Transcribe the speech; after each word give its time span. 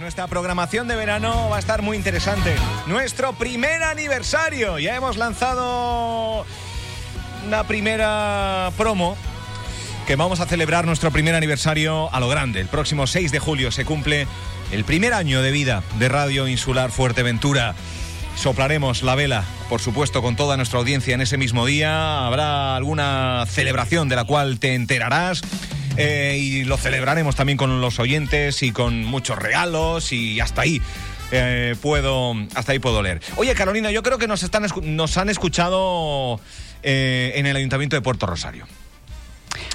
Nuestra 0.00 0.26
programación 0.26 0.88
de 0.88 0.96
verano 0.96 1.48
va 1.48 1.56
a 1.56 1.58
estar 1.60 1.80
muy 1.80 1.96
interesante. 1.96 2.56
Nuestro 2.88 3.34
primer 3.34 3.84
aniversario. 3.84 4.80
Ya 4.80 4.96
hemos 4.96 5.16
lanzado 5.16 6.44
una 7.46 7.64
primera 7.68 8.72
promo 8.76 9.16
que 10.08 10.16
vamos 10.16 10.40
a 10.40 10.46
celebrar 10.46 10.86
nuestro 10.86 11.12
primer 11.12 11.36
aniversario 11.36 12.12
a 12.12 12.18
lo 12.18 12.28
grande. 12.28 12.60
El 12.60 12.66
próximo 12.66 13.06
6 13.06 13.30
de 13.30 13.38
julio 13.38 13.70
se 13.70 13.84
cumple 13.84 14.26
el 14.72 14.82
primer 14.82 15.14
año 15.14 15.40
de 15.40 15.52
vida 15.52 15.84
de 16.00 16.08
Radio 16.08 16.48
Insular 16.48 16.90
Fuerteventura. 16.90 17.76
Soplaremos 18.34 19.04
la 19.04 19.14
vela, 19.14 19.44
por 19.68 19.80
supuesto, 19.80 20.20
con 20.20 20.34
toda 20.34 20.56
nuestra 20.56 20.80
audiencia 20.80 21.14
en 21.14 21.20
ese 21.20 21.36
mismo 21.36 21.64
día. 21.64 22.26
Habrá 22.26 22.74
alguna 22.74 23.44
celebración 23.46 24.08
de 24.08 24.16
la 24.16 24.24
cual 24.24 24.58
te 24.58 24.74
enterarás. 24.74 25.42
Eh, 26.00 26.38
y 26.38 26.64
lo 26.64 26.76
celebraremos 26.76 27.36
también 27.36 27.58
con 27.58 27.80
los 27.80 27.98
oyentes 27.98 28.62
y 28.62 28.72
con 28.72 29.04
muchos 29.04 29.38
regalos 29.38 30.12
y 30.12 30.40
hasta 30.40 30.62
ahí. 30.62 30.80
Eh, 31.32 31.76
puedo 31.80 32.34
hasta 32.54 32.72
ahí 32.72 32.78
puedo 32.78 33.02
leer. 33.02 33.20
Oye 33.36 33.54
Carolina, 33.54 33.90
yo 33.90 34.02
creo 34.02 34.18
que 34.18 34.26
nos 34.26 34.42
están 34.42 34.66
nos 34.82 35.16
han 35.16 35.28
escuchado 35.28 36.40
eh, 36.82 37.32
en 37.36 37.46
el 37.46 37.56
Ayuntamiento 37.56 37.96
de 37.96 38.02
Puerto 38.02 38.26
Rosario. 38.26 38.66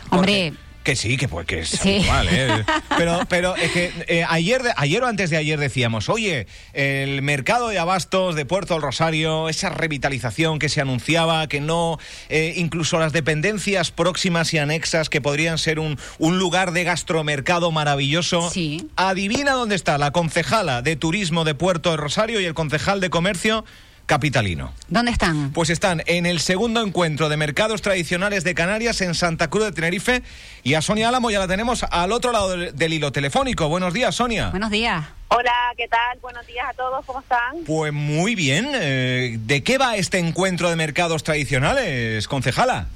Hombre, 0.10 0.54
que 0.86 0.96
sí, 0.96 1.18
que 1.18 1.28
pues 1.28 1.46
que 1.46 1.60
es 1.60 1.82
habitual, 1.82 2.30
¿eh? 2.32 2.64
Pero, 2.98 3.20
pero 3.28 3.56
es 3.56 3.72
que 3.72 3.92
eh, 4.08 4.24
ayer, 4.30 4.62
ayer 4.78 5.04
o 5.04 5.08
antes 5.08 5.30
de 5.30 5.38
ayer 5.38 5.60
decíamos, 5.60 6.08
oye, 6.08 6.48
el 6.74 7.22
mercado 7.22 7.70
de 7.70 7.80
abastos 7.80 8.36
de 8.36 8.46
Puerto 8.46 8.76
del 8.76 8.84
Rosario, 8.84 9.50
esa 9.50 9.70
revitalización 9.70 10.60
que 10.60 10.70
se 10.70 10.80
anunciaba, 10.80 11.48
que 11.48 11.60
no, 11.60 12.00
eh, 12.30 12.54
incluso 12.56 13.00
las 13.00 13.12
dependencias 13.12 13.92
próximas 13.92 14.54
y 14.54 14.60
anexas 14.60 15.10
que 15.10 15.20
podrían 15.20 15.58
ser 15.58 15.80
un, 15.80 15.98
un 16.20 16.38
lugar 16.38 16.72
de 16.72 16.84
gastromercado 16.84 17.72
maravilloso. 17.72 18.50
Sí. 18.52 18.88
Adivina 18.96 19.54
dónde 19.54 19.76
está 19.76 19.98
la 19.98 20.12
concejala 20.12 20.82
de 20.82 20.96
turismo 20.96 21.44
de 21.44 21.56
Puerto 21.56 21.90
del 21.90 22.00
Rosario 22.00 22.40
y 22.40 22.46
el 22.46 22.54
concejal 22.54 23.02
de 23.02 23.10
comercio 23.10 23.66
capitalino. 24.06 24.74
¿Dónde 24.88 25.12
están? 25.12 25.52
Pues 25.52 25.70
están 25.70 26.04
en 26.06 26.26
el 26.26 26.40
segundo 26.40 26.82
encuentro 26.82 27.30
de 27.30 27.38
mercados 27.38 27.82
tradicionales 27.82 28.44
de 28.44 28.54
Canarias 28.54 29.02
en 29.02 29.16
Santa 29.16 29.50
Cruz 29.50 29.66
de 29.66 29.72
Tenerife 29.72 30.24
y 30.64 30.76
a 30.76 30.82
Sonia 30.82 31.10
Álamo 31.10 31.32
ya 31.32 31.40
la 31.40 31.48
tenemos 31.48 31.84
al 31.84 32.12
otro 32.12 32.32
lado 32.32 32.50
del, 32.50 32.94
hilo 32.94 33.12
telefónico. 33.12 33.68
Buenos 33.68 33.94
días, 33.94 34.16
Sonia. 34.16 34.50
Buenos 34.50 34.70
días. 34.70 35.06
Hola, 35.30 35.74
¿qué 35.76 35.88
tal? 35.88 36.20
Buenos 36.22 36.46
días 36.46 36.66
a 36.70 36.74
todos, 36.74 37.04
¿cómo 37.06 37.20
están? 37.20 37.64
Pues 37.66 37.92
muy 37.92 38.36
bien. 38.36 38.72
Eh, 38.74 39.38
¿De 39.40 39.64
qué 39.64 39.78
va 39.78 39.96
este 39.96 40.20
encuentro 40.20 40.70
de 40.70 40.76
mercados 40.76 41.24
tradicionales, 41.24 42.28
concejala? 42.28 42.88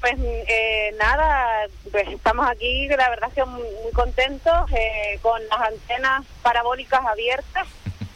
Pues 0.00 0.14
eh, 0.18 0.94
nada, 0.98 1.68
pues 1.90 2.08
estamos 2.08 2.46
aquí, 2.48 2.88
la 2.88 3.08
verdad 3.08 3.28
que 3.34 3.44
muy, 3.44 3.62
contentos, 3.94 4.70
eh, 4.72 5.18
con 5.22 5.40
las 5.48 5.60
antenas 5.60 6.24
parabólicas 6.42 7.00
abiertas 7.06 7.66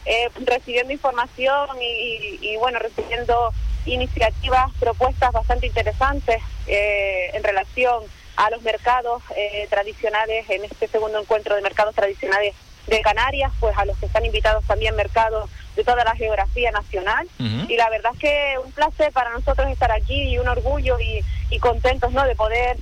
eh, 0.06 0.30
recibiendo 0.44 0.92
información 0.92 1.68
y, 1.80 2.56
bueno, 2.58 2.78
recibiendo 2.78 3.52
iniciativas, 3.86 4.70
propuestas 4.78 5.32
bastante 5.32 5.66
interesantes 5.66 6.40
eh, 6.68 7.30
en 7.34 7.42
relación 7.42 8.04
a 8.36 8.50
los 8.50 8.62
mercados 8.62 9.22
eh, 9.36 9.66
tradicionales 9.68 10.48
en 10.48 10.64
este 10.64 10.86
segundo 10.88 11.20
encuentro 11.20 11.56
de 11.56 11.62
mercados 11.62 11.94
tradicionales 11.94 12.54
de 12.86 13.00
Canarias, 13.00 13.50
pues 13.58 13.76
a 13.76 13.84
los 13.84 13.96
que 13.98 14.06
están 14.06 14.24
invitados 14.24 14.64
también 14.64 14.94
mercados 14.94 15.50
de 15.74 15.82
toda 15.82 16.04
la 16.04 16.14
geografía 16.14 16.70
nacional. 16.70 17.26
Y 17.68 17.76
la 17.76 17.90
verdad 17.90 18.12
es 18.14 18.20
que 18.20 18.54
un 18.64 18.70
placer 18.70 19.12
para 19.12 19.30
nosotros 19.30 19.68
estar 19.68 19.90
aquí 19.90 20.22
y 20.22 20.38
un 20.38 20.46
orgullo 20.46 21.00
y, 21.00 21.24
y 21.50 21.58
contentos 21.58 22.12
¿no? 22.12 22.24
de 22.24 22.36
poder 22.36 22.76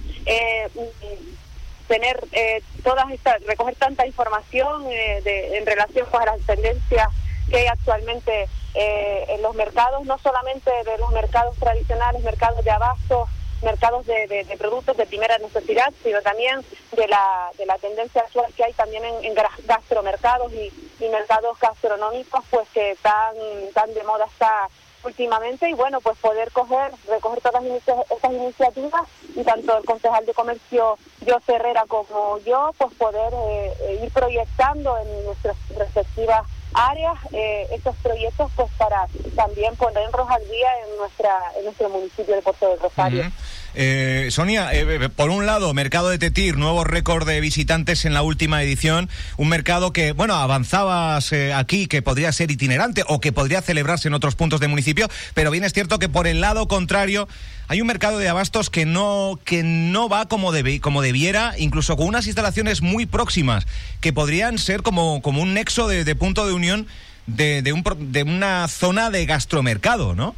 tener 1.88 2.18
eh, 2.32 2.62
todas 2.82 3.10
estas, 3.10 3.42
recoger 3.44 3.76
tanta 3.76 4.06
información 4.06 4.86
eh, 4.90 5.20
de, 5.22 5.58
en 5.58 5.66
relación 5.66 6.06
con 6.10 6.24
las 6.24 6.40
tendencias 6.40 7.08
que 7.48 7.56
hay 7.56 7.66
actualmente 7.66 8.48
eh, 8.74 9.24
en 9.28 9.42
los 9.42 9.54
mercados, 9.54 10.04
no 10.04 10.18
solamente 10.18 10.70
de 10.70 10.98
los 10.98 11.12
mercados 11.12 11.56
tradicionales, 11.58 12.22
mercados 12.22 12.64
de 12.64 12.70
abasto, 12.70 13.28
mercados 13.62 14.06
de, 14.06 14.46
productos 14.58 14.96
de 14.96 15.06
primera 15.06 15.38
necesidad, 15.38 15.92
sino 16.02 16.20
también 16.22 16.60
de 16.92 17.08
la, 17.08 17.50
de 17.56 17.66
la 17.66 17.78
tendencia 17.78 18.22
actual 18.22 18.52
que 18.54 18.64
hay 18.64 18.72
también 18.74 19.04
en, 19.04 19.34
gastromercados 19.64 20.52
y, 20.52 20.70
y, 21.00 21.08
mercados 21.08 21.58
gastronómicos, 21.60 22.44
pues 22.50 22.68
que 22.70 22.96
tan, 23.00 23.34
tan 23.72 23.92
de 23.94 24.02
moda 24.04 24.26
está 24.26 24.68
últimamente 25.04 25.68
y 25.68 25.74
bueno, 25.74 26.00
pues 26.00 26.18
poder 26.18 26.50
coger, 26.52 26.92
recoger 27.08 27.40
todas 27.40 27.64
estas 27.64 28.32
iniciativas 28.32 29.02
y 29.34 29.42
tanto 29.42 29.76
el 29.78 29.84
concejal 29.84 30.24
de 30.26 30.34
comercio 30.34 30.98
yo 31.26 31.38
Herrera 31.46 31.84
como 31.86 32.38
yo, 32.40 32.72
pues 32.78 32.92
poder 32.94 33.32
eh, 33.32 33.72
eh, 33.80 34.00
ir 34.04 34.12
proyectando 34.12 34.96
en 34.98 35.24
nuestras 35.24 35.56
respectivas 35.76 36.46
áreas 36.74 37.14
eh, 37.32 37.68
estos 37.70 37.94
proyectos 37.96 38.50
pues 38.56 38.68
para 38.76 39.06
también 39.36 39.76
ponerlos 39.76 40.28
al 40.28 40.42
en 40.42 40.96
nuestra 40.98 41.38
en 41.56 41.64
nuestro 41.64 41.88
municipio 41.88 42.34
de 42.34 42.42
Puerto 42.42 42.68
del 42.68 42.80
Rosario. 42.80 43.30
Eh, 43.76 44.28
Sonia, 44.30 44.72
eh, 44.72 44.86
eh, 44.88 45.08
por 45.08 45.30
un 45.30 45.46
lado, 45.46 45.74
mercado 45.74 46.08
de 46.08 46.18
Tetir, 46.18 46.56
nuevo 46.56 46.84
récord 46.84 47.26
de 47.26 47.40
visitantes 47.40 48.04
en 48.04 48.14
la 48.14 48.22
última 48.22 48.62
edición, 48.62 49.08
un 49.36 49.48
mercado 49.48 49.92
que, 49.92 50.12
bueno, 50.12 50.34
avanzabas 50.34 51.32
aquí, 51.54 51.86
que 51.86 52.00
podría 52.00 52.30
ser 52.30 52.52
itinerante 52.52 53.02
o 53.08 53.20
que 53.20 53.32
podría 53.32 53.62
celebrarse 53.62 54.06
en 54.06 54.14
otros 54.14 54.36
puntos 54.36 54.60
del 54.60 54.68
municipio, 54.68 55.08
pero 55.34 55.50
bien 55.50 55.64
es 55.64 55.72
cierto 55.72 55.98
que 55.98 56.08
por 56.08 56.28
el 56.28 56.40
lado 56.40 56.68
contrario 56.68 57.26
hay 57.66 57.80
un 57.80 57.88
mercado 57.88 58.18
de 58.18 58.28
abastos 58.28 58.70
que 58.70 58.86
no, 58.86 59.40
que 59.44 59.62
no 59.64 60.08
va 60.08 60.26
como, 60.26 60.52
debe, 60.52 60.80
como 60.80 61.02
debiera, 61.02 61.54
incluso 61.58 61.96
con 61.96 62.06
unas 62.06 62.26
instalaciones 62.26 62.80
muy 62.80 63.06
próximas, 63.06 63.66
que 64.00 64.12
podrían 64.12 64.58
ser 64.58 64.82
como, 64.82 65.20
como 65.20 65.42
un 65.42 65.54
nexo 65.54 65.88
de, 65.88 66.14
punto 66.14 66.46
de 66.46 66.52
unión 66.52 66.86
de, 67.26 67.62
de 67.62 68.22
una 68.22 68.68
zona 68.68 69.10
de 69.10 69.26
gastromercado, 69.26 70.14
¿no? 70.14 70.36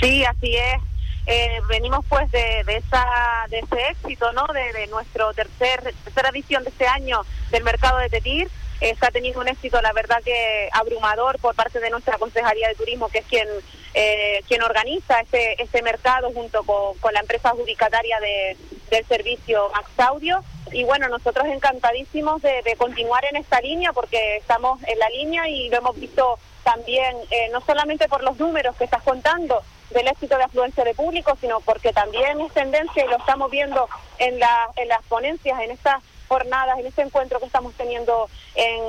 Sí, 0.00 0.24
así 0.24 0.54
es. 0.54 0.95
Eh, 1.26 1.60
venimos 1.68 2.04
pues 2.08 2.30
de, 2.30 2.62
de, 2.64 2.76
esa, 2.76 3.04
de 3.50 3.58
ese 3.58 3.88
éxito, 3.90 4.32
¿no? 4.32 4.46
De, 4.46 4.72
de 4.72 4.86
nuestro 4.86 5.34
tercer, 5.34 5.82
tercera 6.04 6.28
edición 6.28 6.62
de 6.62 6.70
este 6.70 6.86
año 6.86 7.22
del 7.50 7.64
mercado 7.64 7.98
de 7.98 8.08
Tetir. 8.08 8.48
está 8.80 9.10
teniendo 9.10 9.40
un 9.40 9.48
éxito, 9.48 9.80
la 9.82 9.92
verdad 9.92 10.22
que 10.24 10.68
abrumador 10.72 11.38
por 11.40 11.56
parte 11.56 11.80
de 11.80 11.90
nuestra 11.90 12.18
Concejalía 12.18 12.68
de 12.68 12.74
Turismo, 12.76 13.08
que 13.08 13.18
es 13.18 13.26
quien, 13.26 13.48
eh, 13.94 14.40
quien 14.46 14.62
organiza 14.62 15.20
este, 15.20 15.60
este 15.60 15.82
mercado 15.82 16.30
junto 16.32 16.62
con, 16.62 17.12
la 17.12 17.20
empresa 17.20 17.50
adjudicataria 17.50 18.20
de, 18.20 18.56
del 18.90 19.04
servicio 19.06 19.68
Max 19.74 19.88
Audio. 19.98 20.44
Y 20.72 20.84
bueno, 20.84 21.08
nosotros 21.08 21.46
encantadísimos 21.46 22.42
de, 22.42 22.62
continuar 22.76 23.24
en 23.24 23.36
esta 23.36 23.60
línea 23.60 23.92
porque 23.92 24.36
estamos 24.36 24.80
en 24.84 24.98
la 24.98 25.08
línea 25.10 25.48
y 25.48 25.70
lo 25.70 25.78
hemos 25.78 25.98
visto 25.98 26.38
también, 26.66 27.16
eh, 27.30 27.48
no 27.52 27.60
solamente 27.60 28.08
por 28.08 28.24
los 28.24 28.36
números 28.40 28.74
que 28.74 28.84
estás 28.84 29.02
contando, 29.04 29.62
del 29.90 30.08
éxito 30.08 30.36
de 30.36 30.42
afluencia 30.42 30.82
de 30.82 30.94
público, 30.94 31.38
sino 31.40 31.60
porque 31.60 31.92
también 31.92 32.40
es 32.40 32.52
tendencia 32.52 33.04
y 33.04 33.08
lo 33.08 33.18
estamos 33.18 33.52
viendo 33.52 33.88
en, 34.18 34.40
la, 34.40 34.68
en 34.74 34.88
las 34.88 35.00
ponencias, 35.04 35.60
en 35.60 35.70
estas 35.70 36.02
jornadas, 36.26 36.76
en 36.80 36.86
este 36.86 37.02
encuentro 37.02 37.38
que 37.38 37.46
estamos 37.46 37.72
teniendo, 37.74 38.28
en 38.56 38.82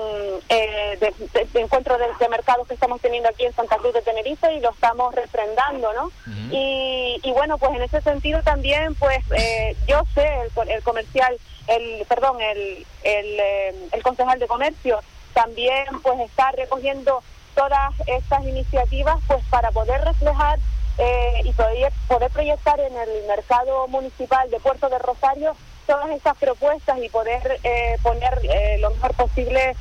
eh, 0.50 0.98
de, 1.00 1.62
encuentro 1.62 2.00
de, 2.00 2.30
mercados 2.30 2.68
que 2.68 2.74
estamos 2.74 3.00
teniendo 3.00 3.30
aquí 3.30 3.46
en 3.46 3.54
Santa 3.54 3.78
Cruz 3.78 3.94
de 3.94 4.02
Tenerife 4.02 4.52
y 4.54 4.60
lo 4.60 4.72
estamos 4.72 5.14
refrendando, 5.14 5.94
¿no? 5.94 6.12
y, 6.50 7.20
y, 7.22 7.32
bueno, 7.34 7.60
pues 7.60 7.76
en 7.76 7.84
ese 7.84 8.02
sentido 8.02 8.42
también, 8.42 8.96
pues 8.96 9.20
eh, 9.38 9.76
yo 9.88 10.02
sé, 10.16 10.26
el, 10.26 10.70
el, 10.72 10.82
comercial, 10.82 11.38
el 11.68 12.04
perdón, 12.08 12.42
el, 12.42 12.88
el, 13.04 13.40
eh, 13.40 13.76
el 13.92 14.02
concejal 14.02 14.40
de 14.40 14.48
comercio 14.48 15.00
también 15.38 15.86
pues 16.02 16.20
está 16.22 16.50
recogiendo 16.54 17.22
todas 17.58 17.92
estas 18.06 18.44
iniciativas 18.46 19.18
pues 19.28 19.44
para 19.50 19.72
poder 19.72 20.00
reflejar 20.02 20.60
eh, 21.00 21.42
y 21.44 21.52
poder, 21.54 21.92
poder 22.08 22.30
proyectar 22.30 22.80
en 22.80 22.96
el 22.96 23.28
mercado 23.28 23.88
municipal 23.88 24.50
de 24.52 24.60
Puerto 24.60 24.88
de 24.90 25.00
Rosario 25.00 25.56
todas 25.88 26.10
estas 26.12 26.38
propuestas 26.38 27.00
y 27.04 27.10
poder 27.10 27.60
eh, 27.64 27.98
poner 28.04 28.40
eh, 28.44 28.78
lo 28.80 28.92
mejor 28.92 29.14
posible 29.16 29.76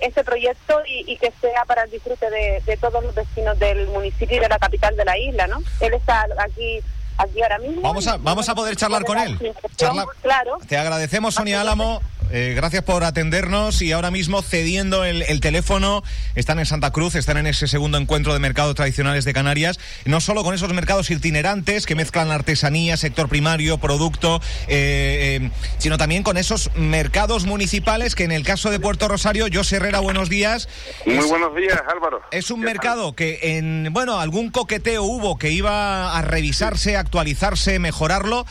este 0.00 0.24
proyecto 0.24 0.80
y, 0.86 1.18
que 1.18 1.30
sea 1.38 1.66
para 1.66 1.82
el 1.82 1.90
disfrute 1.90 2.30
de, 2.30 2.78
todos 2.78 3.04
los 3.04 3.14
vecinos 3.14 3.58
del 3.58 3.88
municipio 3.88 4.38
y 4.38 4.40
de 4.40 4.48
la 4.48 4.58
capital 4.58 4.96
de 4.96 5.04
la 5.04 5.18
isla, 5.18 5.46
¿no? 5.48 5.58
Él 5.80 5.92
está 5.92 6.26
aquí 6.38 6.80
aquí 7.18 7.42
ahora 7.42 7.58
mismo. 7.58 7.82
Vamos 7.82 8.06
a, 8.06 8.16
vamos 8.16 8.48
a 8.48 8.54
poder 8.54 8.74
charlar 8.76 9.04
con 9.04 9.18
él. 9.18 9.54
claro. 10.22 10.58
Te 10.66 10.78
agradecemos, 10.78 11.34
Sonia 11.34 11.60
Álamo. 11.60 12.00
Eh, 12.32 12.52
gracias 12.54 12.84
por 12.84 13.02
atendernos 13.02 13.82
y 13.82 13.90
ahora 13.90 14.12
mismo 14.12 14.40
cediendo 14.42 15.04
el, 15.04 15.40
teléfono. 15.40 16.04
Están 16.36 16.60
en 16.60 16.66
Santa 16.66 16.92
Cruz, 16.92 17.16
están 17.16 17.38
en 17.38 17.48
ese 17.48 17.66
segundo 17.66 17.98
encuentro 17.98 18.32
de 18.32 18.38
mercados 18.38 18.74
tradicionales 18.76 19.24
de 19.24 19.32
Canarias. 19.32 19.80
No 20.04 20.20
solo 20.20 20.44
con 20.44 20.54
esos 20.54 20.72
mercados 20.72 21.10
itinerantes 21.10 21.86
que 21.86 21.96
mezclan 21.96 22.30
artesanía, 22.30 22.96
sector 22.96 23.28
primario, 23.28 23.78
producto, 23.78 24.40
eh, 24.68 25.40
eh, 25.42 25.50
sino 25.78 25.98
también 25.98 26.22
con 26.22 26.36
esos 26.36 26.70
mercados 26.76 27.46
municipales 27.46 28.14
que 28.14 28.24
en 28.24 28.32
el 28.32 28.44
caso 28.44 28.70
de 28.70 28.78
Puerto 28.78 29.08
Rosario, 29.08 29.46
José 29.52 29.76
Herrera, 29.76 29.98
buenos 29.98 30.28
días. 30.28 30.68
Muy 31.06 31.26
buenos 31.26 31.56
días, 31.56 31.82
Álvaro. 31.92 32.22
Es 32.30 32.52
un 32.52 32.60
mercado 32.60 33.14
que 33.14 33.40
en, 33.42 33.88
bueno, 33.92 34.20
algún 34.20 34.50
coqueteo 34.50 35.02
hubo 35.02 35.36
que 35.36 35.50
iba 35.50 36.16
a 36.16 36.22
revisarse, 36.22 36.96
actualizarse, 36.96 37.80
mejorarlo, 37.80 38.46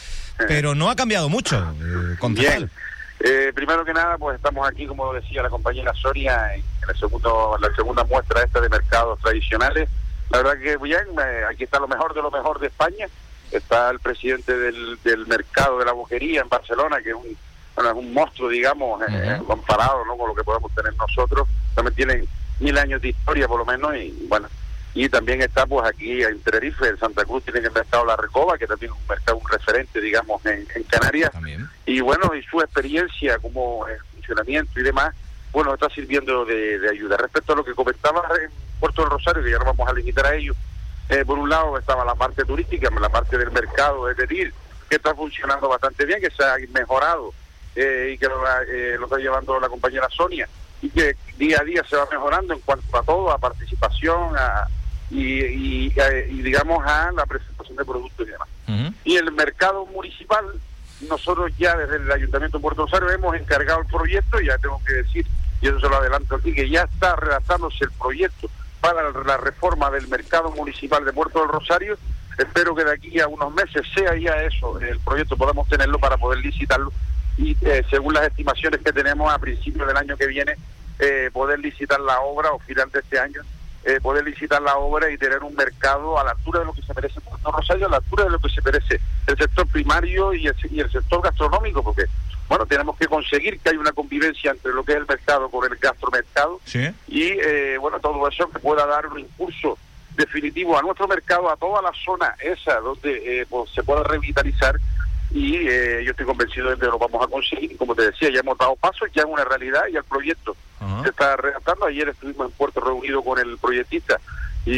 pero 0.48 0.76
no 0.76 0.90
ha 0.90 0.96
cambiado 0.98 1.30
mucho, 1.30 1.74
concejal. 2.20 2.70
Eh, 3.20 3.52
primero 3.54 3.84
que 3.84 3.94
nada, 3.94 4.18
pues 4.18 4.38
estamos 4.38 4.68
aquí, 4.68 4.88
como 4.88 5.14
decía 5.14 5.44
la 5.44 5.50
compañera 5.50 5.94
Soria, 5.94 6.56
en, 6.56 6.64
el 6.88 6.98
segundo, 6.98 7.58
la 7.60 7.74
segunda 7.76 8.04
muestra 8.06 8.44
esta 8.44 8.62
de 8.62 8.70
mercados 8.70 9.20
tradicionales. 9.20 9.90
La 10.30 10.38
verdad 10.38 10.62
que 10.62 10.78
bien, 10.78 11.06
eh, 11.22 11.44
aquí 11.50 11.66
está 11.66 11.80
lo 11.80 11.88
mejor 11.88 12.14
de 12.14 12.22
lo 12.22 12.32
mejor 12.32 12.60
de 12.60 12.68
España. 12.68 13.08
Está 13.52 13.90
el 13.90 14.00
presidente 14.00 14.56
del, 14.56 15.00
del 15.04 15.28
mercado 15.28 15.80
de 15.80 15.86
la 15.86 15.92
boquería 15.92 16.42
en 16.42 16.50
Barcelona, 16.50 17.02
que 17.02 17.10
es 17.10 17.16
un, 17.16 17.38
bueno, 17.76 17.90
es 17.92 17.98
un 17.98 18.14
monstruo, 18.14 18.50
digamos, 18.50 19.02
eh, 19.10 19.42
comparado 19.46 20.06
¿no? 20.06 20.16
con 20.18 20.30
lo 20.30 20.36
que 20.36 20.44
podemos 20.44 20.74
tener 20.74 20.94
nosotros. 20.96 21.48
También 21.76 21.96
tienen 21.96 22.28
mil 22.60 22.78
años 22.78 23.02
de 23.02 23.10
historia, 23.10 23.48
por 23.48 23.60
lo 23.60 23.66
menos, 23.66 23.96
y 23.96 24.28
bueno. 24.30 24.48
Y 24.96 25.08
también 25.08 25.42
está, 25.42 25.66
pues 25.66 25.86
aquí 25.88 26.24
en 26.24 26.40
Tenerife, 26.42 26.88
en 26.88 26.98
Santa 26.98 27.24
Cruz, 27.24 27.44
tienen 27.44 27.66
el 27.66 27.72
mercado 27.72 28.06
La 28.06 28.16
Recoba, 28.16 28.58
que 28.58 28.66
también 28.66 28.92
es 28.92 28.98
un 28.98 29.08
mercado, 29.08 29.38
un 29.38 29.48
referente, 29.48 30.02
digamos, 30.02 30.44
en, 30.46 30.66
en 30.74 30.84
Canarias 30.84 31.32
También. 31.32 31.70
y 31.86 32.02
bueno, 32.02 32.34
y 32.34 32.42
su 32.44 32.60
experiencia 32.60 33.38
como 33.38 33.88
eh, 33.88 33.98
funcionamiento 34.14 34.80
y 34.80 34.84
demás, 34.84 35.14
bueno, 35.52 35.74
está 35.74 35.90
sirviendo 35.90 36.44
de, 36.46 36.80
de 36.80 36.90
ayuda. 36.90 37.18
Respecto 37.18 37.54
a 37.54 37.56
lo 37.56 37.64
que 37.64 37.74
comentaba 37.74 38.24
en 38.44 38.52
Puerto 38.80 39.04
del 39.04 39.12
Rosario, 39.12 39.44
que 39.44 39.52
ya 39.52 39.60
no 39.60 39.66
vamos 39.66 39.88
a 39.88 39.94
limitar 39.94 40.26
a 40.26 40.36
ello, 40.36 40.54
eh, 41.10 41.24
por 41.26 41.38
un 41.40 41.50
lado 41.50 41.78
estaba 41.78 42.06
la 42.06 42.16
parte 42.16 42.44
turística, 42.44 42.90
la 43.00 43.10
parte 43.10 43.38
del 43.38 43.52
mercado, 43.52 44.10
es 44.10 44.18
decir, 44.18 44.54
que 44.90 44.96
está 44.96 45.14
funcionando 45.16 45.68
bastante 45.68 46.06
bien, 46.06 46.20
que 46.20 46.32
se 46.32 46.44
ha 46.44 46.56
mejorado 46.72 47.34
eh, 47.76 48.12
y 48.14 48.18
que 48.18 48.28
lo, 48.28 48.44
eh, 48.68 48.96
lo 48.98 49.06
está 49.06 49.18
llevando 49.18 49.60
la 49.60 49.70
compañera 49.70 50.08
Sonia, 50.10 50.48
y 50.82 50.90
que 50.90 51.16
día 51.38 51.60
a 51.62 51.64
día 51.64 51.84
se 51.90 51.96
va 51.96 52.08
mejorando 52.12 52.54
en 52.54 52.60
cuanto 52.62 52.98
a 52.98 53.04
todo, 53.04 53.32
a 53.32 53.38
participación, 53.38 54.36
a, 54.38 54.68
y, 55.10 55.46
y, 55.46 55.94
y 56.30 56.42
digamos 56.42 56.86
a 56.86 57.12
la 57.12 57.26
presentación 57.26 57.78
de 57.78 57.86
productos 57.86 58.28
y 58.28 58.32
demás. 58.32 58.48
Y 59.04 59.16
el 59.16 59.32
mercado 59.32 59.86
municipal, 59.88 60.46
nosotros 61.10 61.52
ya 61.58 61.76
desde 61.76 61.96
el 61.96 62.12
Ayuntamiento 62.12 62.58
de 62.58 62.62
Puerto 62.62 62.86
Rosario 62.86 63.10
hemos 63.10 63.36
encargado 63.36 63.82
el 63.82 63.88
proyecto, 63.88 64.40
y 64.40 64.48
ya 64.48 64.58
tengo 64.58 64.82
que 64.86 64.94
decir, 64.94 65.26
y 65.62 65.68
eso 65.68 65.80
se 65.80 65.90
lo 65.90 65.96
adelanto 65.96 66.36
aquí, 66.36 66.54
que 66.54 66.70
ya 66.70 66.84
está 66.84 67.16
redactándose 67.16 67.86
el 67.86 67.92
proyecto 67.92 68.50
para 68.82 69.10
la 69.12 69.38
reforma 69.38 69.90
del 69.90 70.08
mercado 70.08 70.52
municipal 70.52 71.04
de 71.04 71.14
Puerto 71.14 71.40
del 71.40 71.50
Rosario. 71.50 71.98
Espero 72.38 72.74
que 72.74 72.86
de 72.86 72.94
aquí 72.94 73.20
a 73.20 73.28
unos 73.28 73.54
meses 73.54 73.86
sea 73.94 74.16
ya 74.16 74.42
eso, 74.44 74.80
el 74.80 75.00
proyecto 75.00 75.36
podamos 75.36 75.68
tenerlo 75.68 76.00
para 76.00 76.18
poder 76.18 76.40
licitarlo 76.40 76.94
y 77.38 77.56
eh, 77.62 77.84
según 77.90 78.14
las 78.14 78.28
estimaciones 78.28 78.82
que 78.82 78.92
tenemos 78.92 79.34
a 79.34 79.40
principios 79.40 79.88
del 79.88 79.96
año 79.96 80.18
que 80.18 80.28
viene, 80.28 80.56
eh, 81.00 81.30
poder 81.32 81.60
licitar 81.60 82.00
la 82.02 82.20
obra 82.20 82.52
o 82.52 82.60
final 82.60 82.92
de 82.92 83.00
este 83.00 83.20
año, 83.20 83.42
eh, 83.90 84.00
poder 84.02 84.24
licitar 84.24 84.62
la 84.62 84.78
obra 84.78 85.10
y 85.12 85.18
tener 85.18 85.44
un 85.44 85.56
mercado 85.56 86.20
a 86.20 86.24
la 86.24 86.32
altura 86.32 86.60
de 86.60 86.66
lo 86.66 86.74
que 86.74 86.82
se 86.82 86.94
merece 86.94 87.20
Puerto 87.22 87.52
Rosario, 87.52 87.88
a 87.88 87.90
la 87.90 87.98
altura 87.98 88.26
de 88.26 88.30
lo 88.30 88.40
que 88.40 88.50
se 88.50 88.62
merece 88.62 89.00
el 89.28 89.38
sector 89.38 89.68
primario 89.68 90.34
y 90.34 90.48
el, 90.48 90.56
y 90.72 90.80
el 90.80 90.92
sector 90.92 91.22
gastronómico, 91.22 91.84
porque 91.84 92.06
bueno, 92.48 92.66
tenemos 92.66 92.98
que 92.98 93.08
conseguir 93.08 93.60
que 93.60 93.70
haya 93.70 93.80
una 93.80 93.92
convivencia 93.92 94.52
entre 94.52 94.74
lo 94.74 94.84
que 94.84 94.94
es 94.94 94.98
el 95.00 95.06
mercado 95.08 95.50
con 95.50 95.72
el 95.72 95.78
gastromercado 95.78 96.60
Sí. 96.66 96.90
y 97.08 97.24
eh, 97.24 97.78
bueno, 97.80 98.00
todo 98.00 98.28
eso 98.28 98.50
que 98.50 98.60
pueda 98.60 98.86
dar 98.86 99.08
un 99.08 99.20
impulso 99.20 99.78
definitivo 100.16 100.78
a 100.78 100.82
nuestro 100.82 101.08
mercado, 101.08 101.50
a 101.50 101.56
toda 101.56 101.82
la 101.82 101.92
zona 102.04 102.36
esa 102.42 102.80
donde 102.82 103.42
eh, 103.42 103.46
pues, 103.50 103.70
se 103.72 103.84
pueda 103.84 104.04
revitalizar 104.04 104.76
y 105.32 105.58
eh, 105.68 106.02
yo 106.04 106.12
estoy 106.12 106.26
convencido 106.26 106.70
de 106.72 106.78
que 106.78 106.86
lo 106.88 106.98
vamos 106.98 107.24
a 107.24 107.28
conseguir. 107.28 107.72
Y 107.72 107.76
Como 107.76 107.94
te 107.96 108.04
decía, 108.10 108.30
ya 108.34 108.40
hemos 108.40 108.58
dado 108.58 108.76
pasos, 108.76 109.10
ya 109.14 109.22
es 109.24 109.28
una 109.30 109.44
realidad 109.46 109.84
y 109.92 109.96
el 109.96 110.04
proyecto 110.04 110.56
se 111.04 111.10
está 111.10 111.36
redactando. 111.38 111.86
Ayer 111.86 112.10
estuvimos 112.10 112.48
en 112.50 112.58
Puerto 112.58 112.80
reunido 112.80 113.22
con 113.24 113.38
el 113.40 113.58
proyectista 113.58 114.20
y, 114.66 114.72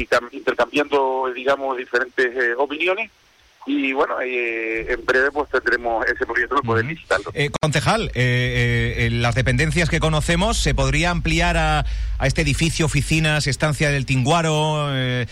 y 0.00 0.06
cam- 0.06 0.28
intercambiando, 0.32 1.30
digamos, 1.34 1.76
diferentes 1.76 2.26
eh, 2.34 2.54
opiniones. 2.56 3.10
Y 3.66 3.92
bueno, 3.92 4.14
eh, 4.22 4.90
en 4.94 5.04
breve 5.04 5.30
pues 5.32 5.50
tendremos 5.50 6.06
ese 6.06 6.24
proyecto 6.24 6.54
para 6.56 6.66
poder 6.66 6.86
licitarlo. 6.86 7.30
Eh, 7.34 7.50
concejal, 7.60 8.10
eh, 8.14 8.94
eh, 8.96 9.08
las 9.10 9.34
dependencias 9.34 9.90
que 9.90 10.00
conocemos, 10.00 10.56
¿se 10.56 10.74
podría 10.74 11.10
ampliar 11.10 11.58
a, 11.58 11.84
a 12.18 12.26
este 12.26 12.40
edificio, 12.40 12.86
oficinas, 12.86 13.46
estancia 13.46 13.90
del 13.90 14.06
Tinguaro 14.06 14.88
eh, 14.96 15.26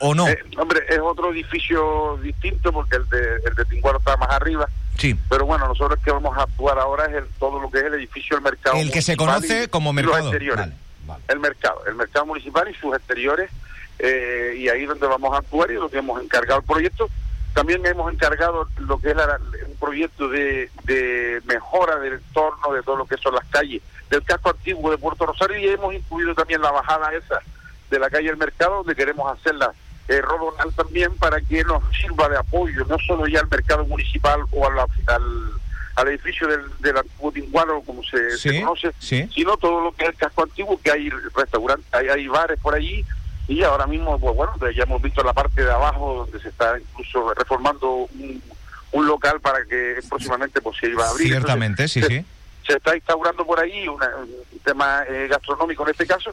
o 0.00 0.14
no? 0.14 0.28
Eh, 0.28 0.38
hombre, 0.58 0.80
es 0.88 0.98
otro 0.98 1.30
edificio 1.32 2.18
distinto 2.22 2.72
porque 2.72 2.96
el 2.96 3.08
de, 3.08 3.36
el 3.46 3.54
de 3.54 3.64
Tinguaro 3.66 3.98
está 3.98 4.16
más 4.16 4.30
arriba. 4.30 4.66
sí. 4.96 5.16
Pero 5.28 5.46
bueno, 5.46 5.66
nosotros 5.68 5.98
que 6.04 6.10
vamos 6.10 6.36
a 6.36 6.42
actuar 6.42 6.78
ahora 6.78 7.06
es 7.06 7.14
en 7.16 7.24
todo 7.38 7.60
lo 7.60 7.70
que 7.70 7.78
es 7.78 7.84
el 7.84 7.94
edificio 7.94 8.36
del 8.36 8.44
mercado. 8.44 8.76
El 8.76 8.90
que 8.90 9.02
se 9.02 9.16
conoce 9.16 9.68
como 9.68 9.90
y 9.92 9.94
Los 9.94 10.04
mercado. 10.04 10.28
exteriores. 10.28 10.66
Vale, 10.66 10.76
vale. 11.06 11.22
El 11.28 11.40
mercado, 11.40 11.82
el 11.86 11.94
mercado 11.94 12.26
municipal 12.26 12.68
y 12.70 12.74
sus 12.74 12.94
exteriores. 12.96 13.50
eh, 13.98 14.54
y 14.56 14.68
ahí 14.70 14.82
es 14.84 14.88
donde 14.88 15.06
vamos 15.06 15.34
a 15.34 15.38
actuar 15.38 15.70
y 15.70 15.74
lo 15.74 15.88
que 15.90 15.98
hemos 15.98 16.22
encargado 16.22 16.60
el 16.60 16.66
proyecto. 16.66 17.08
También 17.52 17.84
hemos 17.84 18.10
encargado 18.12 18.66
lo 18.78 18.98
que 18.98 19.10
es 19.10 19.16
la- 19.16 19.38
un 19.68 19.76
proyecto 19.76 20.28
de, 20.28 20.70
de 20.84 21.42
mejora 21.44 21.96
del 21.96 22.14
entorno 22.14 22.72
de 22.72 22.82
todo 22.82 22.96
lo 22.96 23.06
que 23.06 23.16
son 23.18 23.34
las 23.34 23.44
calles 23.46 23.82
del 24.08 24.22
casco 24.24 24.50
antiguo 24.50 24.90
de 24.90 24.98
Puerto 24.98 25.26
Rosario 25.26 25.58
y 25.58 25.68
hemos 25.68 25.92
incluido 25.94 26.34
también 26.34 26.62
la 26.62 26.70
bajada 26.70 27.12
esa 27.12 27.40
de 27.90 27.98
la 27.98 28.08
calle 28.08 28.28
del 28.28 28.36
mercado 28.36 28.76
donde 28.76 28.94
queremos 28.96 29.30
hacerla 29.36 29.72
eh, 30.08 30.20
rodonal 30.20 30.72
también 30.74 31.14
para 31.16 31.40
que 31.40 31.62
nos 31.64 31.82
sirva 31.96 32.28
de 32.28 32.36
apoyo 32.38 32.84
no 32.86 32.96
solo 33.06 33.26
ya 33.26 33.40
al 33.40 33.48
mercado 33.48 33.84
municipal 33.86 34.40
o 34.50 34.66
a 34.66 34.72
la- 34.74 34.86
al, 35.14 35.52
al 35.96 36.08
edificio 36.08 36.46
del, 36.48 36.62
del 36.80 36.96
antiguo 36.96 37.30
Tinguano 37.32 37.80
como 37.82 38.02
se, 38.02 38.60
conoce 38.60 38.92
sí. 38.98 39.28
sino 39.34 39.56
todo 39.56 39.80
lo 39.82 39.92
que 39.92 40.04
es 40.04 40.10
el 40.10 40.16
casco 40.16 40.42
antiguo, 40.42 40.80
que 40.82 40.90
hay 40.90 41.10
restaurantes, 41.10 41.86
hay, 41.92 42.08
hay 42.08 42.26
bares 42.28 42.58
por 42.60 42.74
allí, 42.74 43.04
y 43.48 43.62
ahora 43.64 43.86
mismo, 43.86 44.18
pues 44.18 44.34
bueno, 44.36 44.52
pues 44.58 44.74
ya 44.76 44.84
hemos 44.84 45.02
visto 45.02 45.22
la 45.24 45.32
parte 45.32 45.62
de 45.64 45.70
abajo 45.72 46.24
donde 46.24 46.40
se 46.40 46.48
está 46.48 46.78
incluso 46.78 47.34
reformando 47.34 47.90
un, 48.14 48.42
un 48.92 49.06
local 49.06 49.40
para 49.40 49.64
que 49.64 49.98
próximamente 50.08 50.60
pues 50.60 50.76
se 50.78 50.88
iba 50.88 51.04
a 51.04 51.10
abrir. 51.10 51.28
Ciertamente, 51.28 51.88
sí, 51.88 52.00
sí. 52.02 52.24
se 52.66 52.74
está 52.76 52.94
instaurando 52.96 53.44
por 53.44 53.58
ahí 53.60 53.86
una- 53.88 54.16
un 54.18 54.58
tema 54.64 55.02
eh, 55.08 55.26
gastronómico 55.28 55.82
en 55.84 55.90
este 55.90 56.06
caso 56.06 56.32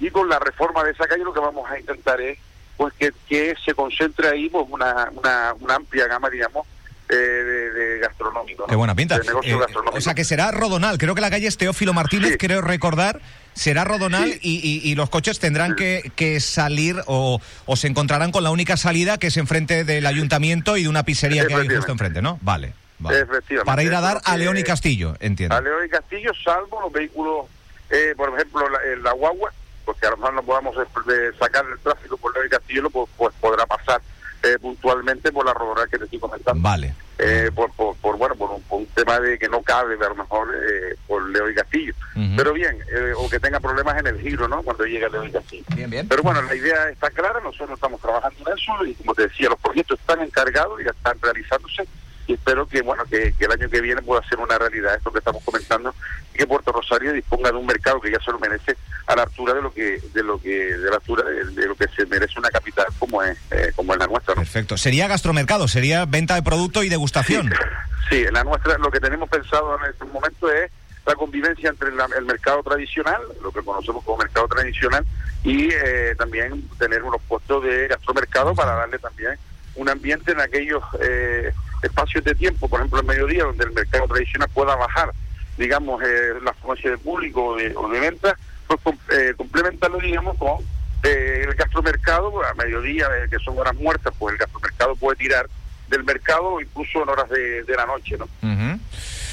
y 0.00 0.10
con 0.10 0.28
la 0.28 0.38
reforma 0.38 0.84
de 0.84 0.92
esa 0.92 1.06
calle 1.06 1.24
lo 1.24 1.32
que 1.32 1.40
vamos 1.40 1.68
a 1.70 1.78
intentar 1.78 2.20
es 2.20 2.38
pues 2.78 2.94
que, 2.94 3.12
que 3.28 3.54
se 3.62 3.74
concentre 3.74 4.28
ahí 4.28 4.48
pues 4.48 4.64
una, 4.70 5.10
una, 5.14 5.52
una 5.60 5.74
amplia 5.74 6.06
gama 6.06 6.30
digamos 6.30 6.66
eh, 7.10 7.14
de, 7.14 7.70
de 7.72 7.98
gastronómico 7.98 8.62
¿no? 8.62 8.68
Qué 8.68 8.76
buena 8.76 8.94
pinta. 8.94 9.16
Eh, 9.42 9.54
o 9.92 10.00
sea 10.00 10.14
que 10.14 10.24
será 10.24 10.50
Rodonal. 10.52 10.96
Creo 10.98 11.14
que 11.14 11.20
la 11.20 11.28
calle 11.30 11.46
es 11.46 11.56
Teófilo 11.58 11.92
Martínez, 11.92 12.32
Sí. 12.32 12.38
creo 12.38 12.60
recordar. 12.62 13.20
Será 13.54 13.82
Rodonal 13.84 14.30
Sí. 14.30 14.38
y, 14.42 14.56
y- 14.86 14.90
y 14.90 14.94
los 14.94 15.10
coches 15.10 15.38
tendrán 15.40 15.74
que, 15.74 16.12
que 16.14 16.38
salir 16.38 16.96
o, 17.06 17.40
o 17.66 17.76
se 17.76 17.88
encontrarán 17.88 18.30
con 18.30 18.44
la 18.44 18.50
única 18.50 18.76
salida 18.76 19.18
que 19.18 19.26
es 19.28 19.36
enfrente 19.36 19.82
del 19.84 20.06
ayuntamiento 20.06 20.76
y 20.76 20.84
de 20.84 20.88
una 20.88 21.02
pizzería 21.02 21.46
que 21.46 21.54
hay 21.54 21.66
justo 21.68 21.90
enfrente, 21.90 22.22
¿no? 22.22 22.38
Vale. 22.42 22.72
vale. 23.00 23.26
Para 23.64 23.82
ir 23.82 23.92
a 23.94 24.00
dar 24.00 24.20
a 24.24 24.36
León 24.36 24.56
y 24.58 24.62
Castillo, 24.62 25.16
entiendo. 25.18 25.56
a 25.56 25.60
León 25.60 25.86
y 25.86 25.88
Castillo, 25.88 26.30
salvo 26.44 26.80
los 26.82 26.92
vehículos, 26.92 27.46
eh, 27.90 28.14
por 28.16 28.32
ejemplo, 28.34 28.68
la, 28.68 28.78
el- 28.92 29.02
la 29.02 29.12
guagua, 29.12 29.50
porque 29.88 30.06
a 30.06 30.10
lo 30.10 30.18
mejor 30.18 30.34
no 30.34 30.42
podamos 30.42 30.76
eh, 30.76 30.86
de 31.06 31.38
sacar 31.38 31.64
el 31.64 31.78
tráfico 31.78 32.18
por 32.18 32.34
León 32.34 32.46
y 32.46 32.50
Castillo, 32.50 32.82
lo, 32.82 32.90
pues, 32.90 33.08
pues 33.16 33.34
podrá 33.40 33.64
pasar 33.64 34.02
eh, 34.42 34.58
puntualmente 34.60 35.32
por 35.32 35.46
la 35.46 35.54
rodada 35.54 35.86
que 35.86 35.96
te 35.96 36.04
estoy 36.04 36.18
comentando. 36.18 36.60
Vale. 36.62 36.94
Eh, 37.16 37.50
por, 37.54 37.72
por, 37.72 37.96
por, 37.96 38.18
bueno, 38.18 38.34
por 38.34 38.50
un, 38.50 38.62
por 38.64 38.80
un 38.80 38.86
tema 38.88 39.18
de 39.18 39.38
que 39.38 39.48
no 39.48 39.62
cabe, 39.62 39.94
a 39.94 40.08
lo 40.10 40.14
mejor, 40.14 40.54
eh, 40.54 40.94
por 41.06 41.26
León 41.30 41.52
y 41.52 41.54
Castillo. 41.54 41.94
Pero 42.36 42.52
bien, 42.52 42.76
eh, 42.92 43.14
o 43.16 43.30
que 43.30 43.40
tenga 43.40 43.60
problemas 43.60 43.98
en 43.98 44.08
el 44.08 44.20
giro, 44.20 44.46
¿no? 44.46 44.62
Cuando 44.62 44.84
llegue 44.84 45.06
a 45.06 45.08
León 45.08 45.28
y 45.28 45.32
Castillo. 45.32 45.64
Bien, 45.74 45.88
bien. 45.88 46.06
Pero 46.06 46.22
bueno, 46.22 46.42
la 46.42 46.54
idea 46.54 46.90
está 46.90 47.08
clara, 47.08 47.40
nosotros 47.40 47.70
estamos 47.70 47.98
trabajando 48.02 48.38
en 48.46 48.58
eso 48.58 48.84
y 48.84 48.94
como 48.94 49.14
te 49.14 49.22
decía, 49.22 49.48
los 49.48 49.58
proyectos 49.58 49.98
están 49.98 50.20
encargados 50.20 50.78
y 50.82 50.84
ya 50.84 50.90
están 50.90 51.18
realizándose 51.22 51.88
y 52.26 52.34
espero 52.34 52.68
que 52.68 52.82
bueno 52.82 53.04
que, 53.06 53.32
que 53.32 53.46
el 53.46 53.52
año 53.52 53.70
que 53.70 53.80
viene 53.80 54.02
pueda 54.02 54.22
ser 54.28 54.38
una 54.38 54.58
realidad 54.58 54.94
esto 54.94 55.10
que 55.10 55.18
estamos 55.18 55.42
comentando 55.42 55.94
y 56.34 56.36
que 56.36 56.46
Puerto 56.46 56.72
Rosario 56.72 57.12
disponga 57.14 57.50
de 57.50 57.56
un 57.56 57.66
mercado 57.66 58.00
que 58.00 58.12
ya 58.12 58.20
se 58.20 58.30
lo 58.30 58.38
merece 58.38 58.76
a 59.08 59.16
la 59.16 59.22
altura 59.22 59.54
de 59.54 59.62
lo 59.62 59.72
que 59.72 60.00
de 60.12 60.22
lo 60.22 60.40
que 60.40 60.76
de 60.76 60.88
la 60.90 60.96
altura 60.96 61.24
de, 61.28 61.44
de 61.46 61.66
lo 61.66 61.74
que 61.74 61.86
se 61.96 62.06
merece 62.06 62.38
una 62.38 62.50
capital 62.50 62.86
como 62.98 63.22
es 63.22 63.36
eh, 63.50 63.72
como 63.74 63.94
es 63.94 63.98
la 63.98 64.06
nuestra, 64.06 64.34
¿no? 64.34 64.42
Perfecto. 64.42 64.76
Sería 64.76 65.08
gastromercado, 65.08 65.66
sería 65.66 66.04
venta 66.04 66.34
de 66.36 66.42
producto 66.42 66.82
y 66.84 66.88
degustación. 66.88 67.52
Sí, 68.10 68.22
en 68.26 68.32
la 68.32 68.42
nuestra 68.42 68.78
lo 68.78 68.90
que 68.90 69.00
tenemos 69.00 69.28
pensado 69.28 69.78
en 69.84 69.90
este 69.90 70.02
momento 70.06 70.50
es 70.50 70.70
la 71.04 71.14
convivencia 71.14 71.68
entre 71.68 71.92
la- 71.92 72.08
el 72.16 72.24
mercado 72.24 72.62
tradicional, 72.62 73.20
lo 73.42 73.52
que 73.52 73.60
conocemos 73.62 74.02
como 74.02 74.16
mercado 74.16 74.48
tradicional, 74.48 75.04
y 75.44 75.68
eh, 75.74 76.14
también 76.16 76.66
tener 76.78 77.02
unos 77.02 77.20
puestos 77.28 77.62
de 77.64 77.86
gastromercado 77.86 78.54
para 78.54 78.72
darle 78.76 78.98
también 78.98 79.34
un 79.74 79.90
ambiente 79.90 80.32
en 80.32 80.40
aquellos 80.40 80.82
eh, 81.02 81.52
espacios 81.82 82.24
de 82.24 82.34
tiempo, 82.34 82.66
por 82.66 82.80
ejemplo 82.80 83.00
el 83.00 83.06
mediodía, 83.06 83.44
donde 83.44 83.64
el 83.64 83.72
mercado 83.72 84.08
tradicional 84.08 84.48
pueda 84.54 84.74
bajar, 84.74 85.12
digamos, 85.58 86.02
eh, 86.02 86.32
la 86.42 86.52
afluencia 86.52 86.90
de 86.90 86.96
público 86.96 87.44
o 87.44 87.56
de, 87.56 87.74
o 87.76 87.90
de 87.90 88.00
venta, 88.00 88.38
pues 88.76 88.96
eh, 89.12 89.34
complementarlo, 89.36 89.98
digamos, 89.98 90.36
con 90.36 90.58
eh, 91.02 91.44
el 91.48 91.54
gastromercado, 91.54 92.30
pues, 92.30 92.48
a 92.50 92.54
mediodía, 92.54 93.06
eh, 93.16 93.28
que 93.30 93.38
son 93.38 93.58
horas 93.58 93.74
muertas, 93.76 94.12
pues 94.18 94.32
el 94.34 94.38
gastromercado 94.38 94.96
puede 94.96 95.16
tirar 95.16 95.48
del 95.88 96.04
mercado 96.04 96.60
incluso 96.60 97.02
en 97.02 97.08
horas 97.08 97.28
de, 97.30 97.62
de 97.64 97.76
la 97.76 97.86
noche, 97.86 98.18
¿no? 98.18 98.24
Ujú. 98.24 98.78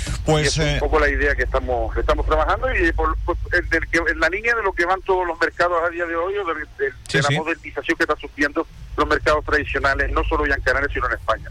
Y 0.07 0.25
Pues 0.25 0.47
es 0.47 0.57
eh, 0.59 0.73
un 0.75 0.79
poco 0.79 0.99
la 0.99 1.09
idea 1.09 1.35
que 1.35 1.43
estamos 1.43 1.95
estamos 1.97 2.25
trabajando 2.25 2.73
y 2.73 2.91
por, 2.93 3.15
por- 3.25 3.37
en, 3.51 3.67
que- 3.91 4.11
en 4.11 4.19
la 4.19 4.29
línea 4.29 4.55
de 4.55 4.63
lo 4.63 4.71
que 4.71 4.85
van 4.85 5.01
todos 5.01 5.27
los 5.27 5.39
mercados 5.39 5.77
a 5.85 5.89
día 5.89 6.05
de 6.05 6.15
hoy, 6.15 6.37
o 6.37 6.45
de, 6.45 6.53
de- 6.53 6.85
de 6.85 6.93
Sí, 7.07 7.17
la 7.17 7.23
sí. 7.23 7.35
modernización 7.35 7.97
que 7.97 8.03
está 8.03 8.15
sufriendo 8.15 8.65
los 8.97 9.07
mercados 9.07 9.43
tradicionales, 9.45 10.11
no 10.11 10.23
solo 10.23 10.45
ya 10.45 10.55
en 10.55 10.61
Canarias, 10.61 10.91
sino 10.93 11.07
en 11.07 11.13
España. 11.13 11.49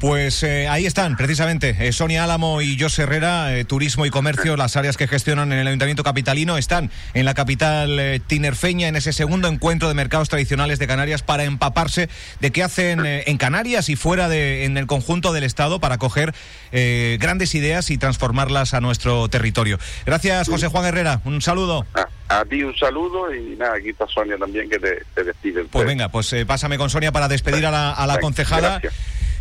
Pues 0.00 0.42
eh, 0.42 0.68
ahí 0.68 0.84
están, 0.84 1.16
precisamente, 1.16 1.74
eh, 1.80 1.90
Sonia 1.90 2.24
Álamo 2.24 2.60
y 2.60 2.78
José 2.78 3.04
Herrera, 3.04 3.56
eh, 3.56 3.64
Turismo 3.64 4.04
y 4.04 4.10
Comercio, 4.10 4.54
las 4.58 4.76
áreas 4.76 4.98
que 4.98 5.08
gestionan 5.08 5.52
en 5.52 5.58
el 5.58 5.66
Ayuntamiento 5.66 6.02
Capitalino, 6.02 6.58
están 6.58 6.90
en 7.14 7.24
la 7.24 7.32
capital 7.32 8.22
tinerfeña 8.26 8.88
en 8.88 8.96
ese 8.96 9.14
segundo 9.14 9.48
encuentro 9.48 9.88
de 9.88 9.94
mercados 9.94 10.28
tradicionales 10.28 10.78
de 10.78 10.86
Canarias 10.86 11.22
para 11.22 11.44
empaparse 11.44 12.10
de 12.40 12.50
qué 12.50 12.62
hacen 12.62 13.06
en 13.06 13.38
Canarias 13.38 13.88
y 13.88 13.96
fuera 13.96 14.28
de 14.28 14.64
en 14.64 14.76
el 14.76 14.86
conjunto 14.86 15.32
del 15.32 15.44
Estado 15.44 15.80
para 15.80 15.96
coger 15.96 16.34
grandes 16.72 17.54
ideas 17.54 17.90
y 17.90 17.96
transformarlas 17.96 18.74
a 18.74 18.80
nuestro 18.80 19.28
territorio. 19.28 19.78
Gracias, 20.04 20.48
José 20.48 20.68
Juan 20.68 20.84
Herrera. 20.84 21.20
Un 21.24 21.40
saludo. 21.40 21.86
A, 22.28 22.44
ti 22.44 22.62
un 22.62 22.76
saludo 22.76 23.32
y 23.34 23.56
nada, 23.56 23.76
aquí 23.76 23.90
está 23.90 24.06
Sonia 24.08 24.36
también 24.36 24.68
que 24.68 24.78
te, 24.78 25.24
despide. 25.24 25.64
Pues 25.64 25.86
venga, 25.86 26.08
pues 26.08 26.34
pásame 26.46 26.78
con 26.78 26.90
Sonia 26.90 27.12
para 27.12 27.28
despedir 27.28 27.66
a 27.66 27.70
la, 27.70 27.92
a 27.92 28.06
la 28.06 28.18
concejala. 28.18 28.80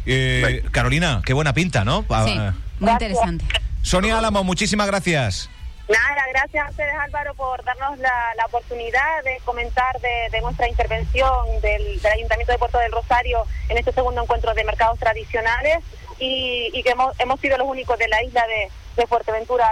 Eh, 0.06 0.64
Carolina, 0.72 1.22
qué 1.26 1.34
buena 1.34 1.54
pinta, 1.54 1.84
¿no? 1.84 2.06
Sí, 2.26 2.40
muy 2.80 2.92
interesante. 2.92 3.46
Sonia 3.82 4.18
Álamo, 4.18 4.44
muchísimas 4.44 4.88
gracias. 4.88 5.50
Nada, 5.88 6.26
gracias 6.32 6.66
a 6.66 6.70
ustedes 6.72 6.96
Álvaro 6.96 7.36
por 7.36 7.64
darnos 7.64 8.00
la, 8.00 8.46
oportunidad 8.48 9.24
de 9.24 9.38
comentar 9.44 10.00
de, 10.02 10.42
nuestra 10.42 10.68
intervención 10.68 11.46
del, 11.62 12.00
Ayuntamiento 12.14 12.52
de 12.52 12.58
Puerto 12.58 12.80
del 12.80 12.92
Rosario 12.92 13.44
en 13.70 13.78
este 13.78 13.92
segundo 13.92 14.24
encuentro 14.24 14.54
de 14.54 14.64
mercados 14.64 14.98
tradicionales 14.98 15.80
y, 16.20 16.82
que 16.84 16.90
hemos, 16.90 17.20
hemos 17.20 17.40
sido 17.40 17.58
los 17.58 17.68
únicos 17.68 18.00
de 18.00 18.08
la 18.08 18.24
isla 18.24 18.46
de, 18.48 18.70
de 18.96 19.08
Fuerteventura 19.08 19.70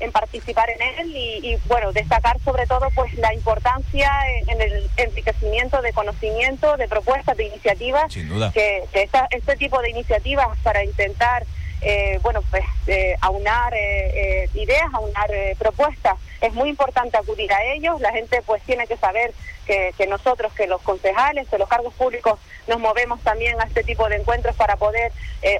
en, 0.00 0.12
participar 0.12 0.68
en 0.68 0.82
él 0.82 1.16
y, 1.16 1.56
bueno, 1.66 1.90
destacar 1.92 2.38
sobre 2.40 2.66
todo 2.66 2.88
pues 2.94 3.14
la 3.14 3.32
importancia 3.32 4.10
en, 4.46 4.60
el 4.60 4.90
enriquecimiento 4.96 5.80
de 5.80 5.92
conocimiento, 5.92 6.76
de 6.76 6.88
propuestas, 6.88 7.36
de 7.36 7.44
iniciativas, 7.44 8.12
que, 8.12 8.84
este 9.30 9.56
tipo 9.56 9.80
de 9.80 9.90
iniciativas 9.90 10.58
para 10.62 10.84
intentar 10.84 11.44
eh, 11.84 12.18
bueno, 12.22 12.42
pues 12.50 12.64
eh, 12.86 13.14
aunar 13.20 13.74
eh, 13.74 14.48
ideas, 14.54 14.88
aunar 14.94 15.30
propuestas. 15.58 16.16
Es 16.40 16.52
muy 16.54 16.70
importante 16.70 17.18
acudir 17.18 17.52
a 17.52 17.62
ellos. 17.74 18.00
La 18.00 18.10
gente 18.10 18.40
pues 18.46 18.62
tiene 18.62 18.86
que 18.86 18.96
saber 18.96 19.34
que, 19.66 20.06
nosotros, 20.08 20.52
que 20.54 20.66
los 20.66 20.80
concejales, 20.82 21.48
que 21.48 21.58
los 21.58 21.68
cargos 21.68 21.94
públicos 21.94 22.38
nos 22.66 22.78
movemos 22.80 23.20
también 23.22 23.58
a 23.60 23.64
este 23.64 23.82
tipo 23.82 24.08
de 24.08 24.16
encuentros 24.16 24.54
para 24.56 24.76
poder 24.76 25.10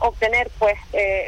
obtener 0.00 0.50
pues 0.58 0.76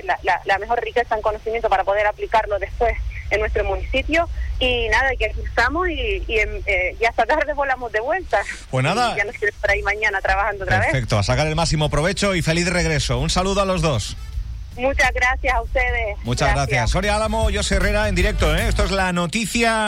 la, 0.05 0.59
mejor 0.59 0.83
riqueza 0.83 1.15
en 1.15 1.23
conocimiento 1.23 1.71
para 1.71 1.85
poder 1.85 2.07
aplicarlo 2.07 2.59
después 2.59 2.97
en 3.31 3.41
nuestro 3.41 3.65
municipio 3.65 4.29
y 4.61 4.89
nada, 4.89 5.11
que 5.19 5.27
aquí 5.27 5.41
estamos 5.43 5.89
y, 5.89 6.23
y, 6.29 7.05
hasta 7.05 7.25
tarde 7.25 7.55
volamos 7.55 7.91
de 7.93 8.01
vuelta. 8.01 8.43
Pues 8.71 8.85
nada. 8.85 9.17
ya 9.17 9.25
nos 9.25 9.37
quieres 9.37 9.55
por 9.59 9.71
ahí 9.71 9.83
mañana 9.83 10.21
trabajando 10.21 10.65
otra 10.65 10.79
vez. 10.79 10.89
Perfecto, 10.89 11.19
a 11.19 11.23
sacar 11.23 11.47
el 11.47 11.57
máximo 11.57 11.89
provecho 11.89 12.35
y 12.35 12.43
feliz 12.43 12.69
regreso. 12.69 13.19
Un 13.19 13.31
saludo 13.31 13.63
a 13.63 13.65
los 13.65 13.81
dos. 13.81 14.17
Muchas 14.77 15.13
gracias 15.13 15.55
a 15.55 15.63
ustedes. 15.63 16.17
Muchas 16.25 16.49
gracias. 16.49 16.69
gracias. 16.69 16.91
Soria 16.91 17.17
Álamo, 17.17 17.49
José 17.53 17.77
Herrera 17.77 18.09
en 18.09 18.15
directo. 18.15 18.55
¿eh? 18.55 18.69
Esto 18.69 18.85
es 18.85 18.91
la 18.91 19.13
noticia. 19.13 19.85